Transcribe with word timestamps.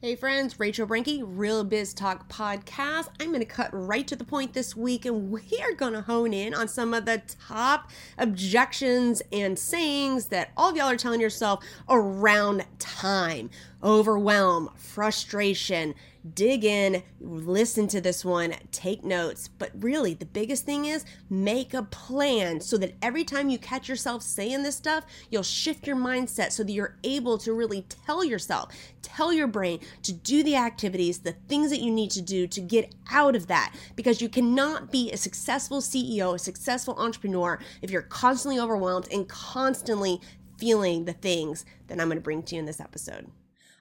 Hey 0.00 0.14
friends, 0.14 0.60
Rachel 0.60 0.86
Brinke, 0.86 1.24
Real 1.26 1.64
Biz 1.64 1.92
Talk 1.92 2.28
Podcast. 2.28 3.08
I'm 3.18 3.30
going 3.30 3.40
to 3.40 3.44
cut 3.44 3.68
right 3.72 4.06
to 4.06 4.14
the 4.14 4.22
point 4.22 4.52
this 4.52 4.76
week 4.76 5.04
and 5.04 5.28
we 5.28 5.42
are 5.60 5.72
going 5.72 5.94
to 5.94 6.02
hone 6.02 6.32
in 6.32 6.54
on 6.54 6.68
some 6.68 6.94
of 6.94 7.04
the 7.04 7.20
top 7.48 7.90
objections 8.16 9.22
and 9.32 9.58
sayings 9.58 10.26
that 10.26 10.52
all 10.56 10.70
of 10.70 10.76
y'all 10.76 10.86
are 10.86 10.96
telling 10.96 11.20
yourself 11.20 11.64
around 11.88 12.64
time 12.78 13.50
overwhelm, 13.82 14.70
frustration. 14.76 15.94
Dig 16.34 16.64
in, 16.64 17.02
listen 17.20 17.86
to 17.88 18.00
this 18.00 18.24
one, 18.24 18.54
take 18.72 19.04
notes. 19.04 19.48
But 19.48 19.70
really, 19.78 20.14
the 20.14 20.26
biggest 20.26 20.66
thing 20.66 20.84
is 20.84 21.04
make 21.30 21.72
a 21.72 21.84
plan 21.84 22.60
so 22.60 22.76
that 22.78 22.96
every 23.00 23.24
time 23.24 23.48
you 23.48 23.58
catch 23.58 23.88
yourself 23.88 24.22
saying 24.22 24.62
this 24.62 24.76
stuff, 24.76 25.04
you'll 25.30 25.42
shift 25.42 25.86
your 25.86 25.96
mindset 25.96 26.52
so 26.52 26.64
that 26.64 26.72
you're 26.72 26.96
able 27.04 27.38
to 27.38 27.52
really 27.52 27.82
tell 28.04 28.24
yourself, 28.24 28.74
tell 29.00 29.32
your 29.32 29.46
brain 29.46 29.80
to 30.02 30.12
do 30.12 30.42
the 30.42 30.56
activities, 30.56 31.20
the 31.20 31.36
things 31.48 31.70
that 31.70 31.80
you 31.80 31.90
need 31.90 32.10
to 32.10 32.22
do 32.22 32.46
to 32.48 32.60
get 32.60 32.94
out 33.10 33.36
of 33.36 33.46
that. 33.46 33.74
Because 33.94 34.20
you 34.20 34.28
cannot 34.28 34.90
be 34.90 35.10
a 35.12 35.16
successful 35.16 35.80
CEO, 35.80 36.34
a 36.34 36.38
successful 36.38 36.96
entrepreneur 36.98 37.58
if 37.80 37.90
you're 37.90 38.02
constantly 38.02 38.60
overwhelmed 38.60 39.08
and 39.12 39.28
constantly 39.28 40.20
feeling 40.58 41.04
the 41.04 41.12
things 41.12 41.64
that 41.86 42.00
I'm 42.00 42.08
going 42.08 42.18
to 42.18 42.22
bring 42.22 42.42
to 42.42 42.56
you 42.56 42.58
in 42.58 42.66
this 42.66 42.80
episode 42.80 43.30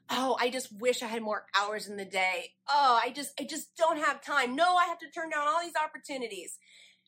oh, 0.10 0.38
I 0.40 0.50
just 0.50 0.70
wish 0.80 1.04
I 1.04 1.08
had 1.08 1.22
more 1.22 1.46
hours 1.56 1.88
in 1.88 1.98
the 1.98 2.06
day. 2.06 2.52
Oh, 2.70 3.00
I 3.02 3.12
just 3.12 3.32
I 3.40 3.44
just 3.44 3.76
don't 3.78 4.00
have 4.00 4.22
time. 4.22 4.56
No, 4.56 4.76
I 4.76 4.86
have 4.86 5.00
to 5.00 5.10
turn 5.10 5.30
down 5.30 5.48
all 5.48 5.62
these 5.62 5.74
opportunities. 5.82 6.58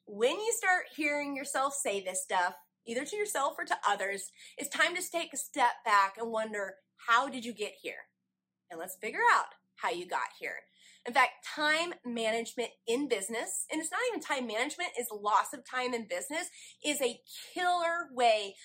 When 0.05 0.39
you 0.39 0.53
start 0.55 0.85
hearing 0.95 1.35
yourself 1.35 1.73
say 1.73 2.03
this 2.03 2.23
stuff, 2.23 2.55
either 2.88 3.05
to 3.05 3.16
yourself 3.16 3.53
or 3.58 3.66
to 3.66 3.77
others, 3.88 4.31
it's 4.58 4.70
time 4.70 4.95
to 4.95 5.02
take 5.12 5.34
a 5.34 5.38
step 5.38 5.84
back 5.85 6.16
and 6.17 6.31
wonder, 6.31 6.75
how 7.08 7.30
did 7.30 7.45
you 7.45 7.53
get 7.53 7.73
here? 7.81 8.08
And 8.72 8.80
let's 8.80 8.98
figure 9.02 9.20
out 9.34 9.45
how 9.75 9.91
you 9.91 10.08
got 10.08 10.30
here. 10.39 10.55
In 11.08 11.13
fact, 11.13 11.45
time 11.55 11.94
management 12.05 12.69
in 12.86 13.08
business, 13.08 13.66
and 13.72 13.80
it's 13.80 13.91
not 13.91 14.02
even 14.09 14.19
time 14.19 14.47
management, 14.47 14.89
is 15.00 15.08
loss 15.11 15.53
of 15.53 15.63
time 15.69 15.94
in 15.94 16.08
business, 16.08 16.50
is 16.84 17.02
a 17.02 17.19
killer 17.53 18.09
way 18.11 18.56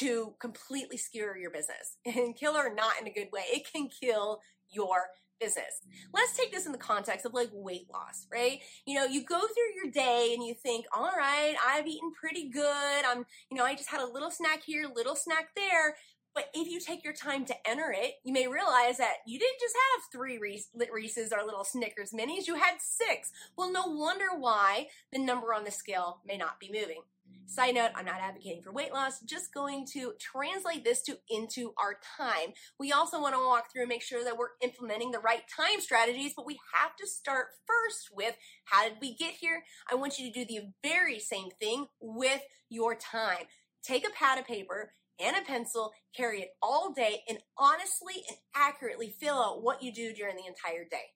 to 0.00 0.34
completely 0.40 0.96
skewer 0.96 1.36
your 1.36 1.50
business 1.50 1.96
and 2.06 2.36
kill 2.36 2.56
or 2.56 2.74
not 2.74 2.92
in 3.00 3.06
a 3.06 3.12
good 3.12 3.28
way. 3.32 3.42
It 3.46 3.70
can 3.70 3.88
kill 3.88 4.40
your 4.70 5.06
business. 5.40 5.80
Let's 6.12 6.36
take 6.36 6.52
this 6.52 6.66
in 6.66 6.72
the 6.72 6.78
context 6.78 7.24
of 7.24 7.32
like 7.32 7.48
weight 7.52 7.86
loss, 7.90 8.26
right? 8.30 8.60
You 8.86 8.94
know, 8.96 9.06
you 9.06 9.24
go 9.24 9.38
through 9.38 9.74
your 9.82 9.90
day 9.90 10.32
and 10.34 10.44
you 10.44 10.54
think, 10.54 10.84
all 10.94 11.10
right, 11.16 11.54
I've 11.66 11.86
eaten 11.86 12.12
pretty 12.12 12.50
good. 12.50 13.04
I'm, 13.06 13.24
you 13.50 13.56
know, 13.56 13.64
I 13.64 13.74
just 13.74 13.88
had 13.88 14.02
a 14.02 14.06
little 14.06 14.30
snack 14.30 14.62
here, 14.62 14.86
little 14.94 15.16
snack 15.16 15.48
there. 15.56 15.96
But 16.34 16.50
if 16.54 16.68
you 16.68 16.80
take 16.80 17.04
your 17.04 17.12
time 17.12 17.44
to 17.46 17.68
enter 17.68 17.92
it, 17.94 18.14
you 18.24 18.32
may 18.32 18.46
realize 18.46 18.98
that 18.98 19.16
you 19.26 19.38
didn't 19.38 19.60
just 19.60 19.74
have 19.74 20.04
three 20.12 20.38
Reese's 20.38 21.32
or 21.32 21.44
little 21.44 21.64
Snickers 21.64 22.12
minis, 22.12 22.46
you 22.46 22.54
had 22.54 22.76
six. 22.80 23.32
Well, 23.56 23.72
no 23.72 23.86
wonder 23.86 24.26
why 24.38 24.88
the 25.12 25.18
number 25.18 25.52
on 25.52 25.64
the 25.64 25.70
scale 25.70 26.20
may 26.26 26.36
not 26.36 26.60
be 26.60 26.70
moving. 26.72 27.02
Side 27.46 27.74
note, 27.74 27.90
I'm 27.96 28.04
not 28.04 28.20
advocating 28.20 28.62
for 28.62 28.72
weight 28.72 28.92
loss, 28.92 29.20
just 29.20 29.52
going 29.52 29.84
to 29.92 30.12
translate 30.20 30.84
this 30.84 31.02
to 31.02 31.18
into 31.28 31.74
our 31.76 31.96
time. 32.16 32.52
We 32.78 32.92
also 32.92 33.20
want 33.20 33.34
to 33.34 33.44
walk 33.44 33.72
through 33.72 33.82
and 33.82 33.88
make 33.88 34.02
sure 34.02 34.22
that 34.22 34.36
we're 34.36 34.50
implementing 34.62 35.10
the 35.10 35.18
right 35.18 35.42
time 35.48 35.80
strategies, 35.80 36.32
but 36.36 36.46
we 36.46 36.60
have 36.74 36.94
to 36.96 37.08
start 37.08 37.48
first 37.66 38.10
with 38.14 38.36
how 38.66 38.84
did 38.84 38.98
we 39.00 39.16
get 39.16 39.34
here? 39.34 39.64
I 39.90 39.96
want 39.96 40.16
you 40.18 40.32
to 40.32 40.44
do 40.44 40.44
the 40.44 40.68
very 40.82 41.18
same 41.18 41.50
thing 41.58 41.86
with 42.00 42.42
your 42.68 42.94
time. 42.94 43.46
Take 43.82 44.06
a 44.06 44.12
pad 44.12 44.38
of 44.38 44.46
paper 44.46 44.92
and 45.22 45.36
a 45.36 45.42
pencil, 45.42 45.92
carry 46.16 46.40
it 46.42 46.50
all 46.62 46.92
day, 46.92 47.22
and 47.28 47.38
honestly 47.58 48.14
and 48.28 48.36
accurately 48.54 49.14
fill 49.20 49.36
out 49.36 49.62
what 49.62 49.82
you 49.82 49.92
do 49.92 50.12
during 50.12 50.36
the 50.36 50.46
entire 50.46 50.84
day. 50.84 51.10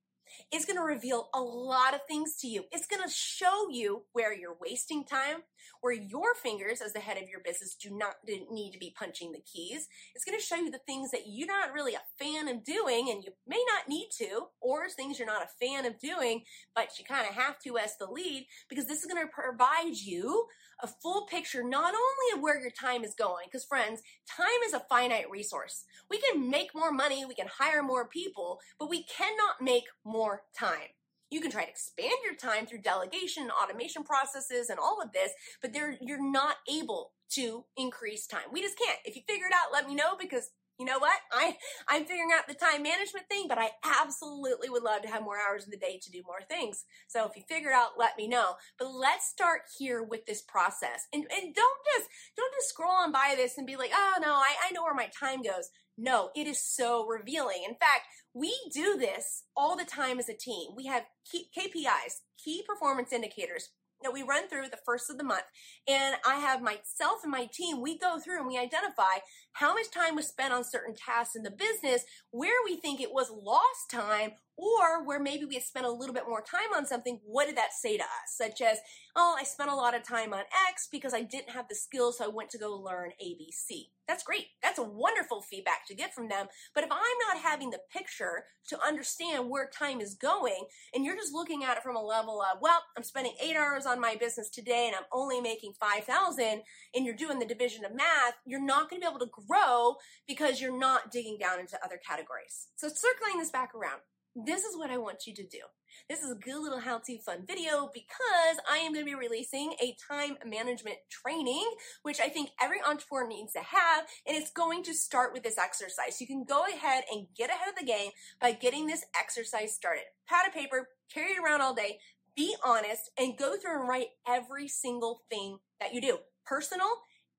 It's 0.51 0.65
going 0.65 0.77
to 0.77 0.83
reveal 0.83 1.29
a 1.35 1.41
lot 1.41 1.95
of 1.95 2.01
things 2.09 2.37
to 2.41 2.49
you. 2.49 2.65
It's 2.73 2.87
going 2.87 3.03
to 3.03 3.13
show 3.13 3.69
you 3.71 4.03
where 4.13 4.35
you're 4.35 4.57
wasting 4.61 5.05
time, 5.05 5.43
where 5.81 5.93
your 5.93 6.35
fingers 6.43 6.81
as 6.81 6.93
the 6.93 7.01
head 7.01 7.17
of 7.17 7.29
your 7.29 7.41
business 7.41 7.75
do 7.75 7.91
not 7.91 8.15
need 8.27 8.73
to 8.73 8.79
be 8.79 8.95
punching 8.97 9.33
the 9.33 9.41
keys. 9.41 9.89
It's 10.15 10.25
going 10.25 10.39
to 10.39 10.45
show 10.45 10.57
you 10.57 10.71
the 10.71 10.79
things 10.79 11.11
that 11.11 11.27
you're 11.27 11.49
not 11.49 11.73
really 11.73 11.95
a 11.95 12.03
fan 12.19 12.49
of 12.49 12.65
doing 12.65 13.11
and 13.11 13.23
you 13.25 13.33
may 13.47 13.63
not 13.69 13.89
need 13.89 14.09
to, 14.19 14.47
or 14.61 14.89
things 14.89 15.19
you're 15.19 15.27
not 15.27 15.45
a 15.45 15.67
fan 15.67 15.87
of 15.87 15.99
doing, 15.99 16.43
but 16.75 16.99
you 16.99 17.05
kind 17.05 17.29
of 17.29 17.35
have 17.35 17.59
to 17.61 17.79
as 17.79 17.97
the 17.99 18.07
lead 18.07 18.47
because 18.69 18.87
this 18.87 19.01
is 19.01 19.07
going 19.07 19.25
to 19.25 19.33
provide 19.33 19.97
you 19.97 20.47
a 20.83 20.87
full 20.87 21.27
picture 21.27 21.63
not 21.63 21.95
only 21.95 22.37
of 22.37 22.43
where 22.43 22.61
your 22.61 22.71
time 22.71 23.05
is 23.05 23.15
going, 23.15 23.45
because 23.47 23.65
friends, 23.65 24.03
time 24.29 24.49
is 24.67 24.73
a 24.73 24.85
finite 24.89 25.31
resource. 25.31 25.85
We 26.11 26.21
can 26.21 26.51
make 26.51 26.75
more 26.75 26.93
money, 26.93 27.25
we 27.25 27.35
can 27.35 27.47
hire 27.47 27.83
more 27.83 28.09
people, 28.09 28.59
but 28.79 28.91
we 28.91 29.05
cannot 29.05 29.61
make 29.61 29.85
more 30.05 30.24
time. 30.59 30.93
You 31.31 31.41
can 31.41 31.51
try 31.51 31.65
to 31.65 31.71
expand 31.71 32.15
your 32.25 32.37
time 32.37 32.67
through 32.67 32.83
delegation, 32.83 33.51
automation 33.51 34.05
processes, 34.05 34.71
and 34.71 34.79
all 34.79 35.01
of 35.03 35.13
this, 35.13 35.33
but 35.61 35.73
there 35.73 35.97
you're 36.01 36.23
not 36.23 36.57
able 36.71 37.13
to 37.31 37.65
increase 37.77 38.27
time. 38.27 38.53
We 38.53 38.63
just 38.63 38.79
can't. 38.79 38.99
If 39.05 39.17
you 39.17 39.23
figure 39.27 39.47
it 39.47 39.53
out, 39.53 39.73
let 39.73 39.89
me 39.89 39.95
know 39.95 40.15
because 40.21 40.51
you 40.79 40.87
know 40.87 40.99
what? 40.99 41.19
I 41.33 41.57
I'm 41.89 42.05
figuring 42.05 42.31
out 42.35 42.49
the 42.49 42.55
time 42.55 42.83
management 42.83 43.27
thing, 43.29 43.47
but 43.49 43.59
I 43.59 43.71
absolutely 44.03 44.69
would 44.71 44.83
love 44.83 45.03
to 45.03 45.09
have 45.09 45.23
more 45.23 45.39
hours 45.39 45.65
in 45.65 45.71
the 45.71 45.77
day 45.77 46.01
to 46.03 46.11
do 46.11 46.23
more 46.27 46.43
things. 46.49 46.85
So 47.07 47.27
if 47.27 47.37
you 47.37 47.43
figure 47.49 47.71
it 47.71 47.75
out, 47.75 47.99
let 47.99 48.17
me 48.17 48.27
know. 48.27 48.55
But 48.79 48.93
let's 48.93 49.29
start 49.29 49.63
here 49.79 50.03
with 50.03 50.27
this 50.27 50.43
process. 50.43 51.07
And 51.13 51.23
and 51.23 51.55
don't 51.55 51.81
just 51.95 52.09
don't 52.37 52.55
just 52.55 52.71
scroll 52.71 52.91
on 52.91 53.13
by 53.13 53.35
this 53.37 53.57
and 53.57 53.67
be 53.67 53.77
like, 53.77 53.93
oh 53.95 54.15
no, 54.21 54.33
I, 54.33 54.55
I 54.67 54.73
know 54.73 54.83
where 54.83 54.95
my 54.95 55.11
time 55.19 55.43
goes. 55.43 55.71
No, 55.97 56.31
it 56.35 56.49
is 56.49 56.61
so 56.61 57.07
revealing. 57.07 57.63
In 57.69 57.77
fact, 57.77 58.03
we 58.33 58.53
do 58.73 58.97
this 58.99 59.45
all 59.57 59.77
the 59.77 59.85
time 59.85 60.19
as 60.19 60.29
a 60.29 60.35
team. 60.35 60.71
We 60.77 60.87
have 60.87 61.05
key, 61.31 61.47
KPIs, 61.57 62.23
key 62.43 62.65
performance 62.67 63.13
indicators 63.13 63.71
that 64.05 64.13
we 64.13 64.23
run 64.23 64.49
through 64.49 64.69
the 64.71 64.79
first 64.87 65.11
of 65.11 65.19
the 65.19 65.25
month. 65.25 65.45
And 65.89 66.15
I 66.25 66.37
have 66.37 66.63
myself 66.63 67.21
and 67.25 67.33
my 67.33 67.49
team, 67.53 67.81
we 67.81 67.99
go 67.99 68.21
through 68.21 68.39
and 68.39 68.47
we 68.47 68.57
identify 68.57 69.25
how 69.55 69.75
much 69.75 69.91
time 69.91 70.15
was 70.15 70.29
spent 70.29 70.53
on 70.53 70.63
certain 70.63 70.95
tasks 70.95 71.35
in 71.35 71.43
the 71.43 71.51
business, 71.51 72.05
where 72.31 72.63
we 72.65 72.77
think 72.77 73.01
it 73.01 73.13
was 73.13 73.31
lost 73.31 73.91
time, 73.91 74.33
or 74.57 75.05
where 75.05 75.19
maybe 75.19 75.45
we 75.45 75.55
had 75.55 75.65
spent 75.65 75.87
a 75.87 75.91
little 75.91 76.15
bit 76.15 76.29
more 76.29 76.43
time 76.43 76.73
on 76.77 76.87
something, 76.87 77.19
what 77.25 77.47
did 77.47 77.57
that 77.57 77.73
say 77.73 77.97
to 77.97 78.05
us? 78.05 78.37
Such 78.37 78.61
as, 78.61 78.79
oh, 79.17 79.37
I 79.39 79.45
spent 79.45 79.71
a 79.71 79.75
lot 79.75 79.97
of 79.97 80.07
time 80.07 80.33
on 80.33 80.43
X 80.69 80.89
because 80.91 81.13
I 81.13 81.23
didn't 81.23 81.51
have 81.51 81.67
the 81.69 81.75
skills, 81.75 82.19
so 82.19 82.25
I 82.25 82.29
went 82.29 82.51
to 82.51 82.59
go 82.59 82.77
learn 82.77 83.11
ABC. 83.25 83.89
That's 84.07 84.23
great. 84.23 84.47
That's 84.63 84.79
a 84.79 84.85
wonderful 84.85 85.41
feedback 85.41 85.87
to 85.89 85.95
get 85.95 86.15
from 86.15 86.29
them. 86.29 86.47
But 86.75 86.85
if 86.85 86.93
I'm 86.93 86.99
not 87.29 87.43
having 87.43 87.71
the 87.71 87.81
picture 87.93 88.45
to 88.69 88.79
understand 88.87 89.49
where 89.49 89.69
time 89.69 90.01
is 90.01 90.15
going, 90.15 90.67
and 90.95 91.05
you're 91.05 91.17
just 91.17 91.33
looking 91.33 91.65
at 91.65 91.79
it 91.79 91.83
from 91.83 91.97
a 91.97 92.05
level 92.05 92.41
of, 92.41 92.59
well, 92.61 92.83
I'm 92.97 93.03
spending 93.03 93.35
eight 93.43 93.57
hours 93.57 93.87
on 93.95 94.01
my 94.01 94.17
business 94.19 94.51
today 94.51 94.87
and 94.87 94.97
I'm 94.97 95.07
only 95.13 95.41
making 95.41 95.73
5,000, 95.81 96.63
and 96.95 97.07
you're 97.07 97.15
doing 97.15 97.39
the 97.39 97.47
division 97.47 97.85
of 97.85 97.95
math, 97.95 98.35
you're 98.45 98.65
not 98.65 98.91
going 98.91 99.01
to 99.01 99.07
be 99.07 99.11
able 99.11 99.25
to 99.25 99.33
grow 99.47 99.95
because 100.27 100.61
you're 100.61 100.79
not 100.79 101.11
digging 101.13 101.39
down 101.39 101.61
into 101.61 101.79
other 101.85 101.99
categories. 102.07 102.69
So 102.77 102.89
circling 102.89 103.39
this 103.39 103.51
back 103.51 103.75
around, 103.75 104.01
this 104.35 104.65
is 104.65 104.77
what 104.77 104.91
I 104.91 104.99
want 104.99 105.27
you 105.27 105.35
to 105.35 105.47
do. 105.47 105.61
This 106.09 106.21
is 106.21 106.33
a 106.33 106.35
good 106.35 106.61
little 106.61 106.81
how 106.81 106.99
to 106.99 107.19
fun 107.19 107.45
video 107.47 107.89
because 107.95 108.59
I 108.69 108.79
am 108.79 108.93
going 108.93 109.07
to 109.07 109.11
be 109.11 109.15
releasing 109.15 109.75
a 109.81 109.97
time 110.11 110.37
management 110.45 110.97
training, 111.09 111.65
which 112.03 112.19
I 112.21 112.29
think 112.29 112.51
every 112.61 112.79
entrepreneur 112.85 113.29
needs 113.29 113.53
to 113.53 113.61
have. 113.61 114.05
And 114.27 114.37
it's 114.37 114.51
going 114.51 114.83
to 114.85 114.95
start 114.95 115.33
with 115.33 115.45
this 115.45 115.57
exercise. 115.57 116.21
You 116.21 116.27
can 116.27 116.45
go 116.45 116.65
ahead 116.67 117.05
and 117.13 117.29
get 117.37 117.51
ahead 117.51 117.69
of 117.69 117.77
the 117.79 117.87
game 117.87 118.11
by 118.41 118.53
getting 118.53 118.87
this 118.87 119.05
exercise 119.19 119.73
started. 119.73 120.03
Pad 120.29 120.49
of 120.49 120.55
paper, 120.55 120.89
carry 121.13 121.33
it 121.33 121.39
around 121.39 121.61
all 121.61 121.75
day, 121.75 122.01
be 122.37 122.55
honest, 122.65 123.11
and 123.19 123.39
go 123.39 123.57
through 123.57 123.81
and 123.81 123.89
write 123.89 124.09
every 124.27 124.69
single 124.69 125.23
thing 125.31 125.59
that 125.81 125.95
you 125.95 126.01
do. 126.01 126.19
Personal 126.45 126.89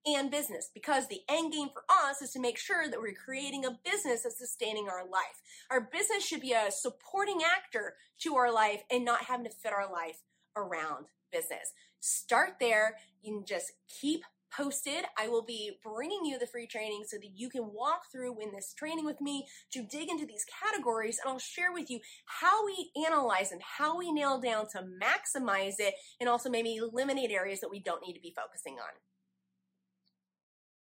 and 0.05 0.29
business 0.29 0.69
because 0.73 1.07
the 1.07 1.21
end 1.29 1.51
game 1.51 1.69
for 1.73 1.83
us 2.07 2.21
is 2.21 2.31
to 2.31 2.39
make 2.39 2.57
sure 2.57 2.89
that 2.89 2.99
we're 2.99 3.13
creating 3.13 3.65
a 3.65 3.79
business 3.83 4.23
that's 4.23 4.37
sustaining 4.37 4.87
our 4.87 5.03
life. 5.03 5.41
Our 5.71 5.89
business 5.91 6.25
should 6.25 6.41
be 6.41 6.53
a 6.53 6.71
supporting 6.71 7.39
actor 7.43 7.95
to 8.21 8.35
our 8.35 8.51
life 8.51 8.83
and 8.91 9.03
not 9.03 9.25
having 9.25 9.45
to 9.45 9.51
fit 9.51 9.73
our 9.73 9.91
life 9.91 10.21
around 10.55 11.07
business. 11.31 11.73
Start 11.99 12.55
there. 12.59 12.97
Can 13.23 13.43
just 13.45 13.71
keep 13.89 14.23
posted. 14.51 15.05
I 15.17 15.27
will 15.27 15.43
be 15.43 15.77
bringing 15.83 16.25
you 16.25 16.39
the 16.39 16.47
free 16.47 16.67
training 16.67 17.03
so 17.07 17.17
that 17.17 17.31
you 17.35 17.49
can 17.49 17.71
walk 17.73 18.03
through 18.11 18.41
in 18.41 18.51
this 18.53 18.73
training 18.73 19.05
with 19.05 19.21
me 19.21 19.47
to 19.73 19.83
dig 19.83 20.09
into 20.09 20.25
these 20.25 20.45
categories 20.63 21.19
and 21.23 21.31
I'll 21.31 21.39
share 21.39 21.73
with 21.73 21.89
you 21.89 21.99
how 22.25 22.65
we 22.65 22.91
analyze 23.05 23.51
and 23.51 23.61
how 23.61 23.97
we 23.97 24.11
nail 24.11 24.39
down 24.39 24.67
to 24.69 24.83
maximize 25.01 25.75
it 25.79 25.95
and 26.19 26.29
also 26.29 26.49
maybe 26.49 26.75
eliminate 26.75 27.31
areas 27.31 27.59
that 27.61 27.71
we 27.71 27.79
don't 27.79 28.05
need 28.05 28.13
to 28.13 28.21
be 28.21 28.33
focusing 28.35 28.73
on. 28.73 29.14